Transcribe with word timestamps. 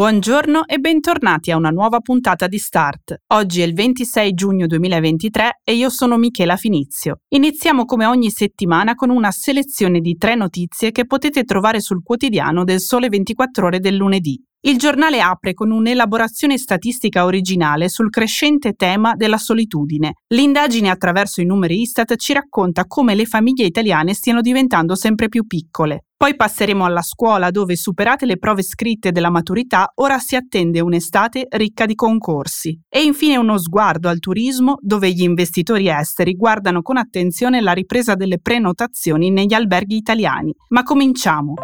Buongiorno 0.00 0.66
e 0.66 0.78
bentornati 0.78 1.50
a 1.50 1.58
una 1.58 1.68
nuova 1.68 2.00
puntata 2.00 2.46
di 2.46 2.56
Start. 2.56 3.20
Oggi 3.34 3.60
è 3.60 3.66
il 3.66 3.74
26 3.74 4.32
giugno 4.32 4.66
2023 4.66 5.60
e 5.62 5.74
io 5.74 5.90
sono 5.90 6.16
Michela 6.16 6.56
Finizio. 6.56 7.18
Iniziamo 7.28 7.84
come 7.84 8.06
ogni 8.06 8.30
settimana 8.30 8.94
con 8.94 9.10
una 9.10 9.30
selezione 9.30 10.00
di 10.00 10.16
tre 10.16 10.36
notizie 10.36 10.90
che 10.90 11.04
potete 11.04 11.44
trovare 11.44 11.80
sul 11.80 12.02
quotidiano 12.02 12.64
del 12.64 12.80
Sole 12.80 13.10
24 13.10 13.66
ore 13.66 13.78
del 13.78 13.96
lunedì. 13.96 14.42
Il 14.62 14.76
giornale 14.76 15.22
apre 15.22 15.54
con 15.54 15.70
un'elaborazione 15.70 16.58
statistica 16.58 17.24
originale 17.24 17.88
sul 17.88 18.10
crescente 18.10 18.74
tema 18.74 19.14
della 19.14 19.38
solitudine. 19.38 20.16
L'indagine 20.34 20.90
attraverso 20.90 21.40
i 21.40 21.46
numeri 21.46 21.80
Istat 21.80 22.16
ci 22.16 22.34
racconta 22.34 22.84
come 22.84 23.14
le 23.14 23.24
famiglie 23.24 23.64
italiane 23.64 24.12
stiano 24.12 24.42
diventando 24.42 24.94
sempre 24.94 25.30
più 25.30 25.46
piccole. 25.46 26.04
Poi 26.14 26.36
passeremo 26.36 26.84
alla 26.84 27.00
scuola 27.00 27.50
dove, 27.50 27.74
superate 27.74 28.26
le 28.26 28.36
prove 28.36 28.62
scritte 28.62 29.12
della 29.12 29.30
maturità, 29.30 29.92
ora 29.94 30.18
si 30.18 30.36
attende 30.36 30.80
un'estate 30.80 31.46
ricca 31.48 31.86
di 31.86 31.94
concorsi. 31.94 32.78
E 32.86 33.00
infine 33.00 33.38
uno 33.38 33.56
sguardo 33.56 34.10
al 34.10 34.18
turismo 34.18 34.76
dove 34.82 35.10
gli 35.10 35.22
investitori 35.22 35.88
esteri 35.88 36.34
guardano 36.34 36.82
con 36.82 36.98
attenzione 36.98 37.62
la 37.62 37.72
ripresa 37.72 38.14
delle 38.14 38.38
prenotazioni 38.38 39.30
negli 39.30 39.54
alberghi 39.54 39.96
italiani. 39.96 40.54
Ma 40.68 40.82
cominciamo! 40.82 41.54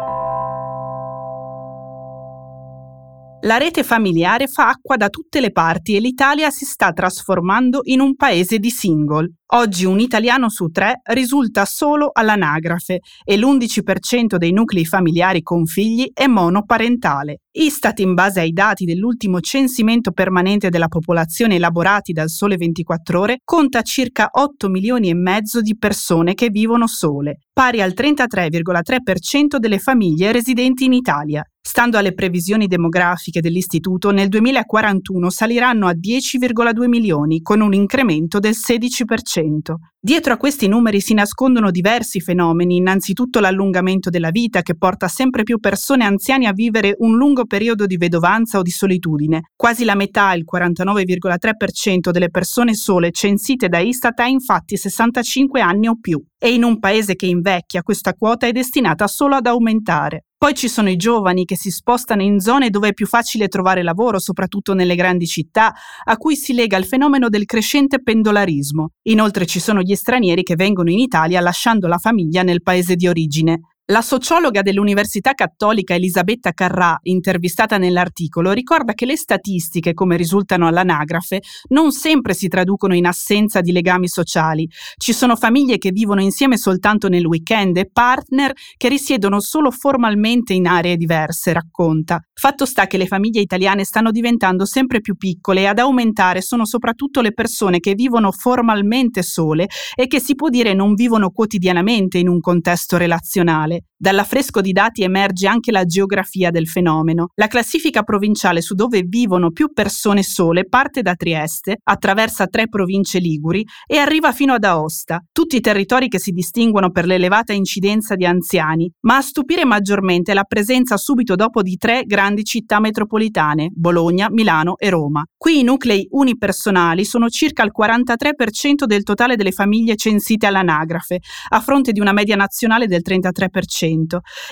La 3.41 3.57
rete 3.57 3.83
familiare 3.83 4.47
fa 4.47 4.69
acqua 4.69 4.97
da 4.97 5.09
tutte 5.09 5.39
le 5.39 5.51
parti 5.51 5.95
e 5.95 5.99
l'Italia 5.99 6.49
si 6.49 6.65
sta 6.65 6.91
trasformando 6.91 7.81
in 7.83 7.99
un 7.99 8.15
paese 8.15 8.57
di 8.57 8.71
single. 8.71 9.33
Oggi 9.53 9.85
un 9.85 9.99
italiano 9.99 10.49
su 10.49 10.69
tre 10.69 11.01
risulta 11.03 11.63
solo 11.63 12.09
all'anagrafe 12.11 12.99
e 13.23 13.37
l'11% 13.37 14.37
dei 14.37 14.51
nuclei 14.51 14.85
familiari 14.85 15.43
con 15.43 15.67
figli 15.67 16.09
è 16.11 16.25
monoparentale. 16.25 17.41
Istat, 17.51 17.99
in 17.99 18.15
base 18.15 18.39
ai 18.39 18.51
dati 18.51 18.85
dell'ultimo 18.85 19.39
censimento 19.39 20.11
permanente 20.11 20.69
della 20.69 20.87
popolazione 20.87 21.55
elaborati 21.55 22.13
dal 22.13 22.29
Sole 22.29 22.57
24 22.57 23.19
Ore, 23.19 23.37
conta 23.43 23.83
circa 23.83 24.29
8 24.31 24.67
milioni 24.67 25.09
e 25.09 25.13
mezzo 25.13 25.61
di 25.61 25.77
persone 25.77 26.33
che 26.33 26.49
vivono 26.49 26.87
sole, 26.87 27.41
pari 27.53 27.81
al 27.81 27.93
33,3% 27.95 29.57
delle 29.57 29.79
famiglie 29.79 30.31
residenti 30.31 30.85
in 30.85 30.93
Italia. 30.93 31.43
Stando 31.67 31.97
alle 31.97 32.13
previsioni 32.13 32.67
demografiche 32.67 33.41
dell'Istituto, 33.41 34.11
nel 34.11 34.29
2041 34.29 35.29
saliranno 35.29 35.87
a 35.87 35.91
10,2 35.91 36.87
milioni, 36.87 37.41
con 37.41 37.59
un 37.59 37.73
incremento 37.73 38.39
del 38.39 38.53
16%. 38.53 39.75
Dietro 39.99 40.31
a 40.31 40.37
questi 40.37 40.69
numeri 40.69 41.01
si 41.01 41.13
nascondono 41.13 41.69
diversi 41.69 42.21
fenomeni, 42.21 42.77
innanzitutto 42.77 43.41
l'allungamento 43.41 44.09
della 44.09 44.29
vita 44.29 44.61
che 44.61 44.77
porta 44.77 45.09
sempre 45.09 45.43
più 45.43 45.59
persone 45.59 46.05
anziane 46.05 46.47
a 46.47 46.53
vivere 46.53 46.95
un 46.99 47.17
lungo 47.17 47.45
periodo 47.45 47.85
di 47.85 47.97
vedovanza 47.97 48.59
o 48.59 48.61
di 48.61 48.71
solitudine. 48.71 49.49
Quasi 49.53 49.83
la 49.83 49.95
metà, 49.95 50.33
il 50.35 50.45
49,3% 50.49 52.11
delle 52.11 52.29
persone 52.29 52.75
sole 52.75 53.11
censite 53.11 53.67
da 53.67 53.79
Istat 53.79 54.17
ha 54.21 54.27
infatti 54.27 54.77
65 54.77 55.59
anni 55.59 55.89
o 55.89 55.97
più. 55.99 56.23
E 56.39 56.53
in 56.53 56.63
un 56.63 56.77
paese 56.77 57.15
che 57.15 57.25
invecchia 57.25 57.81
questa 57.81 58.13
quota 58.13 58.45
è 58.45 58.51
destinata 58.51 59.07
solo 59.07 59.35
ad 59.35 59.47
aumentare. 59.47 60.25
Poi 60.37 60.53
ci 60.53 60.69
sono 60.69 60.87
i 60.87 60.95
giovani 60.95 61.45
che 61.45 61.57
si 61.57 61.71
spostano 61.71 62.21
in 62.21 62.39
zone 62.39 62.69
dove 62.69 62.89
è 62.89 62.93
più 62.93 63.07
facile 63.07 63.47
trovare 63.47 63.81
lavoro, 63.81 64.19
soprattutto 64.19 64.75
nelle 64.75 64.93
grandi 64.93 65.25
città, 65.25 65.73
a 66.03 66.15
cui 66.17 66.35
si 66.35 66.53
lega 66.53 66.77
il 66.77 66.85
fenomeno 66.85 67.27
del 67.27 67.45
crescente 67.45 68.03
pendolarismo. 68.03 68.91
Inoltre 69.07 69.47
ci 69.47 69.59
sono 69.59 69.81
gli 69.81 69.95
stranieri 69.95 70.43
che 70.43 70.53
vengono 70.53 70.91
in 70.91 70.99
Italia 70.99 71.41
lasciando 71.41 71.87
la 71.87 71.97
famiglia 71.97 72.43
nel 72.43 72.61
paese 72.61 72.95
di 72.95 73.07
origine. 73.07 73.61
La 73.89 74.01
sociologa 74.01 74.63
dell'Università 74.63 75.31
Cattolica 75.31 75.93
Elisabetta 75.93 76.51
Carrà, 76.51 76.99
intervistata 77.03 77.77
nell'articolo, 77.77 78.51
ricorda 78.51 78.93
che 78.93 79.05
le 79.05 79.15
statistiche, 79.15 79.93
come 79.93 80.17
risultano 80.17 80.67
all'anagrafe, 80.67 81.39
non 81.69 81.93
sempre 81.93 82.33
si 82.33 82.49
traducono 82.49 82.93
in 82.95 83.05
assenza 83.05 83.61
di 83.61 83.71
legami 83.71 84.09
sociali. 84.09 84.69
Ci 84.97 85.13
sono 85.13 85.37
famiglie 85.37 85.77
che 85.77 85.91
vivono 85.91 86.21
insieme 86.21 86.57
soltanto 86.57 87.07
nel 87.07 87.25
weekend 87.25 87.77
e 87.77 87.89
partner 87.89 88.51
che 88.75 88.89
risiedono 88.89 89.39
solo 89.39 89.71
formalmente 89.71 90.51
in 90.51 90.67
aree 90.67 90.97
diverse, 90.97 91.53
racconta. 91.53 92.19
Fatto 92.33 92.65
sta 92.65 92.87
che 92.87 92.97
le 92.97 93.07
famiglie 93.07 93.39
italiane 93.39 93.85
stanno 93.85 94.11
diventando 94.11 94.65
sempre 94.65 94.99
più 94.99 95.15
piccole 95.15 95.61
e 95.61 95.65
ad 95.65 95.79
aumentare 95.79 96.41
sono 96.41 96.65
soprattutto 96.65 97.21
le 97.21 97.31
persone 97.31 97.79
che 97.79 97.95
vivono 97.95 98.33
formalmente 98.33 99.23
sole 99.23 99.67
e 99.95 100.07
che 100.07 100.19
si 100.19 100.35
può 100.35 100.49
dire 100.49 100.73
non 100.73 100.93
vivono 100.93 101.29
quotidianamente 101.29 102.17
in 102.17 102.27
un 102.27 102.41
contesto 102.41 102.97
relazionale. 102.97 103.76
Dall'affresco 103.99 104.61
di 104.61 104.73
dati 104.73 105.01
emerge 105.01 105.47
anche 105.47 105.71
la 105.71 105.83
geografia 105.83 106.51
del 106.51 106.67
fenomeno. 106.67 107.29
La 107.33 107.47
classifica 107.47 108.03
provinciale 108.03 108.61
su 108.61 108.75
dove 108.75 109.01
vivono 109.01 109.49
più 109.49 109.73
persone 109.73 110.21
sole 110.21 110.67
parte 110.67 111.01
da 111.01 111.15
Trieste, 111.15 111.77
attraversa 111.83 112.45
tre 112.45 112.67
province 112.67 113.17
liguri 113.17 113.65
e 113.87 113.97
arriva 113.97 114.31
fino 114.33 114.53
ad 114.53 114.63
Aosta, 114.63 115.23
tutti 115.31 115.59
territori 115.61 116.09
che 116.09 116.19
si 116.19 116.31
distinguono 116.31 116.91
per 116.91 117.07
l'elevata 117.07 117.53
incidenza 117.53 118.15
di 118.15 118.25
anziani, 118.25 118.91
ma 119.01 119.17
a 119.17 119.21
stupire 119.21 119.65
maggiormente 119.65 120.35
la 120.35 120.43
presenza 120.43 120.95
subito 120.95 121.33
dopo 121.33 121.63
di 121.63 121.75
tre 121.75 122.03
grandi 122.03 122.43
città 122.43 122.79
metropolitane, 122.79 123.69
Bologna, 123.73 124.27
Milano 124.29 124.77
e 124.77 124.89
Roma. 124.89 125.25
Qui 125.35 125.59
i 125.59 125.63
nuclei 125.63 126.07
unipersonali 126.09 127.03
sono 127.03 127.29
circa 127.29 127.63
il 127.63 127.71
43% 127.75 128.85
del 128.85 129.03
totale 129.03 129.35
delle 129.35 129.51
famiglie 129.51 129.95
censite 129.95 130.45
all'anagrafe, 130.45 131.19
a 131.49 131.59
fronte 131.61 131.91
di 131.91 131.99
una 131.99 132.13
media 132.13 132.35
nazionale 132.35 132.85
del 132.85 133.01
33%. 133.03 133.66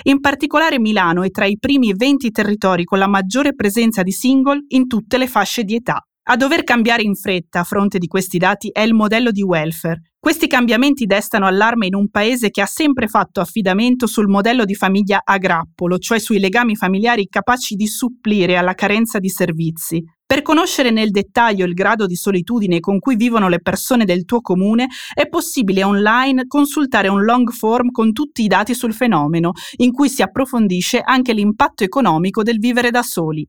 In 0.04 0.20
particolare 0.20 0.78
Milano 0.78 1.22
è 1.22 1.30
tra 1.30 1.46
i 1.46 1.58
primi 1.58 1.92
20 1.94 2.30
territori 2.30 2.84
con 2.84 2.98
la 2.98 3.08
maggiore 3.08 3.54
presenza 3.54 4.02
di 4.02 4.12
single 4.12 4.64
in 4.68 4.86
tutte 4.86 5.18
le 5.18 5.26
fasce 5.26 5.64
di 5.64 5.74
età. 5.74 6.00
A 6.28 6.36
dover 6.36 6.64
cambiare 6.64 7.02
in 7.02 7.14
fretta 7.14 7.60
a 7.60 7.64
fronte 7.64 7.98
di 7.98 8.08
questi 8.08 8.38
dati 8.38 8.68
è 8.72 8.80
il 8.80 8.94
modello 8.94 9.30
di 9.30 9.42
welfare. 9.42 10.00
Questi 10.18 10.48
cambiamenti 10.48 11.06
destano 11.06 11.46
allarme 11.46 11.86
in 11.86 11.94
un 11.94 12.10
paese 12.10 12.50
che 12.50 12.60
ha 12.60 12.66
sempre 12.66 13.06
fatto 13.06 13.40
affidamento 13.40 14.08
sul 14.08 14.26
modello 14.26 14.64
di 14.64 14.74
famiglia 14.74 15.20
a 15.22 15.38
grappolo, 15.38 15.98
cioè 15.98 16.18
sui 16.18 16.40
legami 16.40 16.74
familiari 16.74 17.28
capaci 17.28 17.76
di 17.76 17.86
supplire 17.86 18.56
alla 18.56 18.74
carenza 18.74 19.20
di 19.20 19.28
servizi. 19.28 20.02
Per 20.28 20.42
conoscere 20.42 20.90
nel 20.90 21.12
dettaglio 21.12 21.64
il 21.64 21.72
grado 21.72 22.04
di 22.04 22.16
solitudine 22.16 22.80
con 22.80 22.98
cui 22.98 23.14
vivono 23.14 23.48
le 23.48 23.60
persone 23.60 24.04
del 24.04 24.24
tuo 24.24 24.40
comune, 24.40 24.88
è 25.14 25.28
possibile 25.28 25.84
online 25.84 26.48
consultare 26.48 27.06
un 27.06 27.22
long 27.22 27.48
form 27.50 27.92
con 27.92 28.12
tutti 28.12 28.42
i 28.42 28.48
dati 28.48 28.74
sul 28.74 28.92
fenomeno, 28.92 29.52
in 29.76 29.92
cui 29.92 30.08
si 30.08 30.22
approfondisce 30.22 30.98
anche 30.98 31.32
l'impatto 31.32 31.84
economico 31.84 32.42
del 32.42 32.58
vivere 32.58 32.90
da 32.90 33.04
soli. 33.04 33.46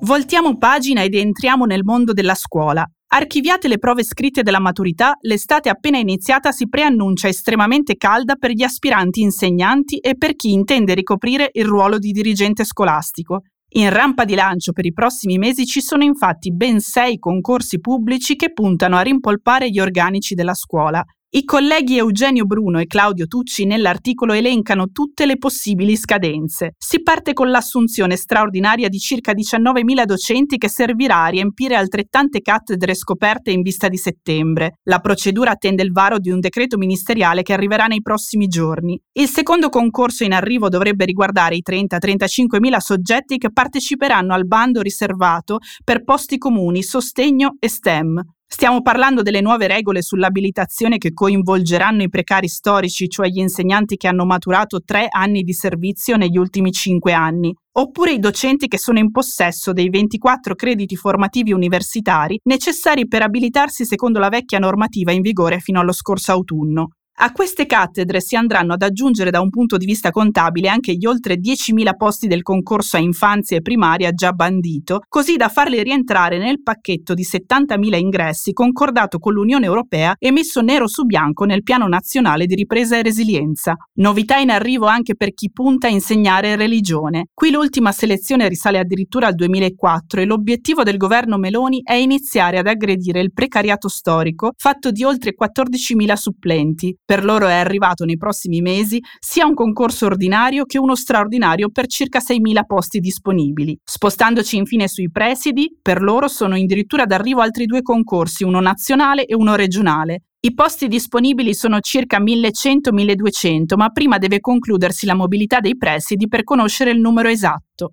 Voltiamo 0.00 0.58
pagina 0.58 1.02
ed 1.02 1.14
entriamo 1.14 1.64
nel 1.64 1.82
mondo 1.82 2.12
della 2.12 2.34
scuola. 2.34 2.86
Archiviate 3.16 3.68
le 3.68 3.78
prove 3.78 4.02
scritte 4.02 4.42
della 4.42 4.58
maturità, 4.58 5.16
l'estate 5.20 5.68
appena 5.68 5.98
iniziata 5.98 6.50
si 6.50 6.68
preannuncia 6.68 7.28
estremamente 7.28 7.94
calda 7.94 8.34
per 8.34 8.50
gli 8.50 8.64
aspiranti 8.64 9.20
insegnanti 9.20 9.98
e 9.98 10.16
per 10.16 10.34
chi 10.34 10.50
intende 10.50 10.94
ricoprire 10.94 11.48
il 11.52 11.64
ruolo 11.64 11.98
di 11.98 12.10
dirigente 12.10 12.64
scolastico. 12.64 13.42
In 13.76 13.90
rampa 13.90 14.24
di 14.24 14.34
lancio 14.34 14.72
per 14.72 14.84
i 14.84 14.92
prossimi 14.92 15.38
mesi 15.38 15.64
ci 15.64 15.80
sono 15.80 16.02
infatti 16.02 16.52
ben 16.52 16.80
sei 16.80 17.20
concorsi 17.20 17.78
pubblici 17.78 18.34
che 18.34 18.52
puntano 18.52 18.96
a 18.96 19.02
rimpolpare 19.02 19.70
gli 19.70 19.78
organici 19.78 20.34
della 20.34 20.54
scuola. 20.54 21.00
I 21.36 21.42
colleghi 21.42 21.96
Eugenio 21.96 22.44
Bruno 22.44 22.78
e 22.78 22.86
Claudio 22.86 23.26
Tucci 23.26 23.64
nell'articolo 23.64 24.34
elencano 24.34 24.92
tutte 24.92 25.26
le 25.26 25.36
possibili 25.36 25.96
scadenze. 25.96 26.76
Si 26.78 27.02
parte 27.02 27.32
con 27.32 27.50
l'assunzione 27.50 28.14
straordinaria 28.14 28.88
di 28.88 29.00
circa 29.00 29.32
19.000 29.32 30.04
docenti 30.04 30.58
che 30.58 30.68
servirà 30.68 31.24
a 31.24 31.30
riempire 31.30 31.74
altrettante 31.74 32.40
cattedre 32.40 32.94
scoperte 32.94 33.50
in 33.50 33.62
vista 33.62 33.88
di 33.88 33.96
settembre. 33.96 34.78
La 34.84 35.00
procedura 35.00 35.50
attende 35.50 35.82
il 35.82 35.90
varo 35.90 36.20
di 36.20 36.30
un 36.30 36.38
decreto 36.38 36.76
ministeriale 36.76 37.42
che 37.42 37.52
arriverà 37.52 37.86
nei 37.86 38.00
prossimi 38.00 38.46
giorni. 38.46 38.96
Il 39.14 39.28
secondo 39.28 39.70
concorso 39.70 40.22
in 40.22 40.34
arrivo 40.34 40.68
dovrebbe 40.68 41.04
riguardare 41.04 41.56
i 41.56 41.64
30-35.000 41.68 42.76
soggetti 42.78 43.38
che 43.38 43.50
parteciperanno 43.50 44.32
al 44.32 44.46
bando 44.46 44.82
riservato 44.82 45.58
per 45.82 46.04
posti 46.04 46.38
comuni, 46.38 46.84
sostegno 46.84 47.56
e 47.58 47.68
STEM. 47.68 48.22
Stiamo 48.46 48.82
parlando 48.82 49.22
delle 49.22 49.40
nuove 49.40 49.66
regole 49.66 50.00
sull'abilitazione 50.00 50.98
che 50.98 51.12
coinvolgeranno 51.12 52.02
i 52.02 52.08
precari 52.08 52.48
storici, 52.48 53.08
cioè 53.08 53.28
gli 53.28 53.38
insegnanti 53.38 53.96
che 53.96 54.06
hanno 54.06 54.24
maturato 54.24 54.82
tre 54.84 55.08
anni 55.10 55.42
di 55.42 55.52
servizio 55.52 56.16
negli 56.16 56.36
ultimi 56.36 56.70
cinque 56.70 57.12
anni, 57.12 57.54
oppure 57.72 58.12
i 58.12 58.18
docenti 58.18 58.68
che 58.68 58.78
sono 58.78 58.98
in 59.00 59.10
possesso 59.10 59.72
dei 59.72 59.88
24 59.88 60.54
crediti 60.54 60.94
formativi 60.94 61.52
universitari 61.52 62.38
necessari 62.44 63.08
per 63.08 63.22
abilitarsi 63.22 63.84
secondo 63.84 64.18
la 64.18 64.28
vecchia 64.28 64.58
normativa 64.58 65.10
in 65.10 65.20
vigore 65.20 65.58
fino 65.58 65.80
allo 65.80 65.92
scorso 65.92 66.32
autunno. 66.32 66.90
A 67.16 67.30
queste 67.30 67.64
cattedre 67.64 68.20
si 68.20 68.34
andranno 68.34 68.72
ad 68.72 68.82
aggiungere 68.82 69.30
da 69.30 69.40
un 69.40 69.48
punto 69.48 69.76
di 69.76 69.86
vista 69.86 70.10
contabile 70.10 70.68
anche 70.68 70.94
gli 70.94 71.06
oltre 71.06 71.36
10.000 71.36 71.96
posti 71.96 72.26
del 72.26 72.42
concorso 72.42 72.96
a 72.96 73.00
infanzia 73.00 73.56
e 73.56 73.62
primaria 73.62 74.10
già 74.10 74.32
bandito, 74.32 75.00
così 75.08 75.36
da 75.36 75.48
farli 75.48 75.80
rientrare 75.80 76.38
nel 76.38 76.60
pacchetto 76.60 77.14
di 77.14 77.22
70.000 77.22 77.98
ingressi 77.98 78.52
concordato 78.52 79.20
con 79.20 79.32
l'Unione 79.32 79.64
Europea 79.64 80.16
e 80.18 80.32
messo 80.32 80.60
nero 80.60 80.88
su 80.88 81.04
bianco 81.04 81.44
nel 81.44 81.62
Piano 81.62 81.86
Nazionale 81.86 82.46
di 82.46 82.56
Ripresa 82.56 82.98
e 82.98 83.02
Resilienza. 83.02 83.76
Novità 84.00 84.38
in 84.38 84.50
arrivo 84.50 84.86
anche 84.86 85.14
per 85.14 85.34
chi 85.34 85.52
punta 85.52 85.86
a 85.86 85.90
insegnare 85.90 86.56
religione. 86.56 87.28
Qui 87.32 87.52
l'ultima 87.52 87.92
selezione 87.92 88.48
risale 88.48 88.80
addirittura 88.80 89.28
al 89.28 89.36
2004 89.36 90.20
e 90.20 90.24
l'obiettivo 90.24 90.82
del 90.82 90.96
governo 90.96 91.38
Meloni 91.38 91.80
è 91.84 91.94
iniziare 91.94 92.58
ad 92.58 92.66
aggredire 92.66 93.20
il 93.20 93.32
precariato 93.32 93.88
storico 93.88 94.50
fatto 94.56 94.90
di 94.90 95.04
oltre 95.04 95.34
14.000 95.40 96.14
supplenti 96.14 96.96
per 97.04 97.24
loro 97.24 97.46
è 97.46 97.52
arrivato 97.52 98.04
nei 98.04 98.16
prossimi 98.16 98.60
mesi 98.60 99.00
sia 99.18 99.46
un 99.46 99.54
concorso 99.54 100.06
ordinario 100.06 100.64
che 100.64 100.78
uno 100.78 100.94
straordinario 100.94 101.68
per 101.70 101.86
circa 101.86 102.18
6.000 102.18 102.64
posti 102.66 102.98
disponibili. 103.00 103.78
Spostandoci 103.84 104.56
infine 104.56 104.88
sui 104.88 105.10
presidi, 105.10 105.76
per 105.80 106.00
loro 106.00 106.28
sono 106.28 106.54
addirittura 106.54 107.04
d'arrivo 107.04 107.40
altri 107.40 107.66
due 107.66 107.82
concorsi, 107.82 108.44
uno 108.44 108.60
nazionale 108.60 109.26
e 109.26 109.34
uno 109.34 109.54
regionale. 109.54 110.22
I 110.40 110.52
posti 110.52 110.88
disponibili 110.88 111.54
sono 111.54 111.80
circa 111.80 112.20
1100-1200, 112.20 113.76
ma 113.76 113.88
prima 113.90 114.18
deve 114.18 114.40
concludersi 114.40 115.06
la 115.06 115.14
mobilità 115.14 115.60
dei 115.60 115.76
presidi 115.76 116.28
per 116.28 116.44
conoscere 116.44 116.90
il 116.90 117.00
numero 117.00 117.28
esatto. 117.28 117.88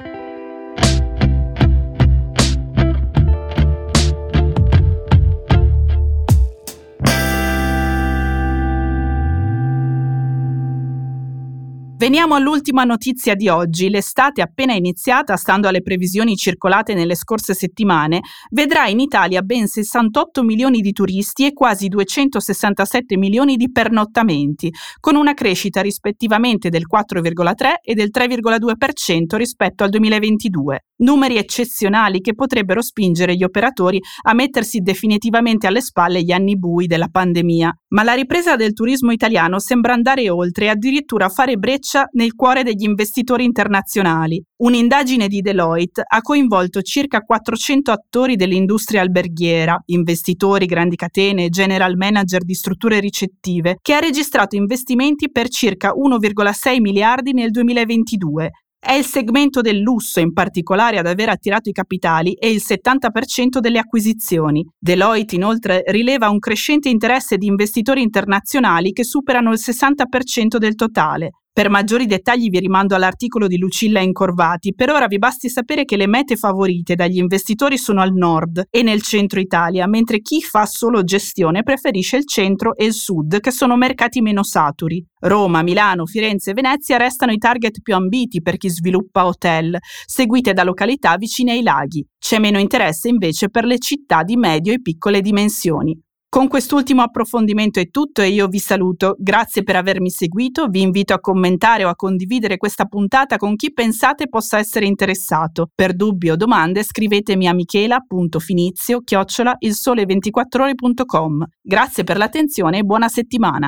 Veniamo 12.02 12.34
all'ultima 12.34 12.84
notizia 12.84 13.36
di 13.36 13.48
oggi. 13.48 13.88
L'estate 13.88 14.42
appena 14.42 14.74
iniziata, 14.74 15.38
stando 15.38 15.68
alle 15.68 15.84
previsioni 15.84 16.36
circolate 16.36 16.96
nelle 16.96 17.14
scorse 17.14 17.54
settimane, 17.54 18.22
vedrà 18.50 18.88
in 18.88 19.00
Italia 19.00 19.44
ben 19.44 19.68
68 19.68 20.42
milioni 20.42 20.82
di 20.82 20.94
turisti 20.94 21.46
e 21.46 21.54
quasi 21.54 21.90
267 21.90 23.16
milioni 23.18 23.56
di 23.56 23.72
pernottamenti, 23.72 24.74
con 25.00 25.16
una 25.16 25.36
crescita 25.36 25.82
rispettivamente 25.82 26.70
del 26.70 26.88
4,3 26.92 27.74
e 27.84 27.94
del 27.94 28.10
3,2% 28.12 29.36
rispetto 29.36 29.84
al 29.84 29.92
2022. 29.92 30.86
Numeri 31.02 31.38
eccezionali 31.38 32.22
che 32.22 32.36
potrebbero 32.36 32.82
spingere 32.82 33.36
gli 33.36 33.44
operatori 33.44 34.00
a 34.24 34.36
mettersi 34.36 34.82
definitivamente 34.82 35.66
alle 35.66 35.82
spalle 35.82 36.22
gli 36.22 36.32
anni 36.32 36.58
bui 36.58 36.86
della 36.86 37.08
pandemia. 37.08 37.76
Ma 37.90 38.04
la 38.04 38.14
ripresa 38.14 38.56
del 38.56 38.74
turismo 38.74 39.12
italiano 39.12 39.58
sembra 39.58 39.94
andare 39.94 40.30
oltre 40.30 40.66
e 40.66 40.70
addirittura 40.70 41.30
fare 41.30 41.58
breccia 41.58 42.08
nel 42.12 42.36
cuore 42.36 42.62
degli 42.62 42.84
investitori 42.84 43.44
internazionali. 43.46 44.44
Un'indagine 44.58 45.28
di 45.28 45.42
Deloitte 45.42 46.04
ha 46.08 46.22
coinvolto 46.22 46.84
circa 46.84 47.22
400 47.22 47.92
attori 47.92 48.36
dell'industria 48.36 49.02
alberghiera, 49.02 49.82
investitori, 49.88 50.68
grandi 50.68 50.96
catene 50.96 51.50
general 51.50 51.96
manager 51.96 52.44
di 52.44 52.54
strutture 52.54 53.00
ricettive, 53.00 53.78
che 53.82 53.96
ha 53.96 54.00
registrato 54.00 54.56
investimenti 54.56 55.32
per 55.32 55.50
circa 55.50 55.94
1,6 55.94 56.80
miliardi 56.80 57.34
nel 57.34 57.50
2022, 57.50 58.52
è 58.84 58.94
il 58.94 59.06
segmento 59.06 59.62
del 59.62 59.78
lusso 59.78 60.20
in 60.20 60.34
particolare 60.34 60.98
ad 60.98 61.06
aver 61.06 61.30
attirato 61.30 61.70
i 61.70 61.72
capitali 61.72 62.34
e 62.34 62.50
il 62.50 62.64
70% 62.68 63.60
delle 63.60 63.78
acquisizioni. 63.78 64.66
Deloitte 64.80 65.36
inoltre 65.36 65.84
rileva 65.86 66.30
un 66.30 66.40
crescente 66.40 66.90
interesse 66.90 67.38
di 67.38 67.46
investitori 67.46 68.02
internazionali 68.02 68.92
che 68.92 69.04
superano 69.04 69.52
il 69.52 69.60
60% 69.64 70.58
del 70.58 70.74
totale. 70.74 71.30
Per 71.54 71.70
maggiori 71.70 72.06
dettagli 72.06 72.48
vi 72.48 72.60
rimando 72.60 72.96
all'articolo 72.96 73.48
di 73.48 73.58
Lucilla 73.58 74.00
Incorvati. 74.00 74.74
Per 74.74 74.90
ora 74.90 75.08
vi 75.08 75.18
basti 75.18 75.50
sapere 75.50 75.84
che 75.84 75.98
le 75.98 76.08
mete 76.08 76.38
favorite 76.38 76.96
dagli 76.96 77.18
investitori 77.18 77.78
sono 77.78 78.00
al 78.00 78.14
nord 78.14 78.68
e 78.70 78.84
nel 78.84 79.02
centro 79.02 79.38
Italia, 79.42 79.86
mentre 79.86 80.22
chi 80.22 80.42
fa 80.42 80.66
solo 80.66 81.04
gestione 81.04 81.64
preferisce 81.64 82.16
il 82.16 82.26
centro 82.26 82.74
e 82.78 82.86
il 82.86 82.94
sud, 82.94 83.42
che 83.42 83.52
sono 83.52 83.76
mercati 83.76 84.22
meno 84.22 84.44
saturi. 84.44 85.06
Roma, 85.20 85.62
Milano, 85.62 86.06
Firenze 86.06 86.52
e 86.52 86.54
Venezia 86.54 86.96
restano 86.96 87.34
i 87.34 87.38
target 87.38 87.82
più 87.82 87.96
ambiti 87.96 88.42
per 88.42 88.56
chi 88.56 88.70
sviluppa 88.70 89.26
hotel, 89.26 89.78
seguite 90.06 90.54
da 90.54 90.64
località 90.64 91.18
vicine 91.18 91.52
ai 91.52 91.64
laghi. 91.64 92.02
C'è 92.18 92.40
meno 92.40 92.60
interesse 92.60 93.10
invece 93.10 93.50
per 93.50 93.66
le 93.66 93.78
città 93.78 94.24
di 94.24 94.38
medio 94.38 94.72
e 94.72 94.82
piccole 94.82 95.20
dimensioni. 95.20 96.00
Con 96.34 96.48
quest'ultimo 96.48 97.02
approfondimento 97.02 97.82
è 97.82 97.90
tutto 97.90 98.22
e 98.22 98.30
io 98.30 98.48
vi 98.48 98.58
saluto. 98.58 99.18
Grazie 99.20 99.64
per 99.64 99.76
avermi 99.76 100.10
seguito, 100.10 100.68
vi 100.68 100.80
invito 100.80 101.14
a 101.14 101.20
commentare 101.20 101.84
o 101.84 101.90
a 101.90 101.96
condividere 101.96 102.56
questa 102.56 102.86
puntata 102.86 103.36
con 103.36 103.58
chi 103.58 103.74
pensate 103.74 104.30
possa 104.30 104.58
essere 104.58 104.86
interessato. 104.86 105.70
Per 105.76 105.94
dubbi 105.94 106.30
o 106.30 106.38
domande 106.38 106.84
scrivetemi 106.84 107.50
a 107.50 107.54
michela.finizio 107.54 109.02
chiocciola 109.02 109.58
il 109.60 109.74
sole 109.74 110.06
24ore.com. 110.06 111.44
Grazie 111.62 112.06
per 112.06 112.16
l'attenzione 112.16 112.78
e 112.78 112.84
buona 112.84 113.10
settimana. 113.10 113.68